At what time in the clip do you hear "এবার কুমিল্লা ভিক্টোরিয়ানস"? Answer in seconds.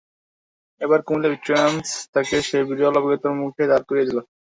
0.81-1.89